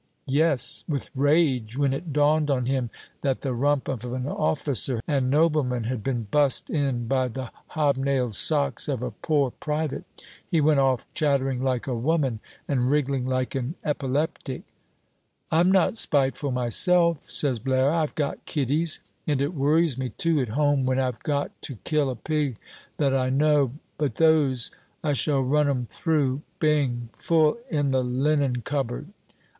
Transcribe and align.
"Yes, 0.25 0.83
with 0.89 1.11
rage, 1.15 1.77
when 1.77 1.93
it 1.93 2.11
dawned 2.11 2.49
on 2.49 2.65
him 2.65 2.89
that 3.21 3.41
the 3.41 3.53
rump 3.53 3.87
of 3.87 4.03
an 4.03 4.27
officer 4.27 4.99
and 5.07 5.29
nobleman 5.29 5.83
had 5.83 6.03
been 6.03 6.23
bust 6.31 6.71
in 6.71 7.07
by 7.07 7.27
the 7.27 7.51
hobnailed 7.75 8.33
socks 8.33 8.87
of 8.87 9.03
a 9.03 9.11
poor 9.11 9.51
private! 9.51 10.03
He 10.49 10.59
went 10.59 10.79
off 10.79 11.05
chattering 11.13 11.61
like 11.61 11.85
a 11.85 11.95
woman 11.95 12.39
and 12.67 12.89
wriggling 12.89 13.27
like 13.27 13.53
an 13.53 13.75
epileptic" 13.85 14.63
"I'm 15.51 15.71
not 15.71 15.99
spiteful 15.99 16.49
myself," 16.49 17.29
says 17.29 17.59
Blaire, 17.59 17.91
"I've 17.91 18.15
got 18.15 18.43
kiddies. 18.47 19.01
And 19.27 19.39
it 19.39 19.53
worries 19.53 19.99
me, 19.99 20.09
too, 20.09 20.39
at 20.39 20.49
home, 20.49 20.83
when 20.83 20.99
I've 20.99 21.19
got 21.21 21.51
to 21.61 21.75
kill 21.83 22.09
a 22.09 22.15
pig 22.15 22.57
that 22.97 23.13
I 23.13 23.29
know 23.29 23.73
but 23.99 24.15
those, 24.15 24.71
I 25.03 25.13
shall 25.13 25.41
run 25.43 25.69
'em 25.69 25.85
through 25.85 26.41
Bing! 26.57 27.09
full 27.15 27.59
in 27.69 27.91
the 27.91 28.03
linen 28.03 28.63
cupboard." 28.63 29.07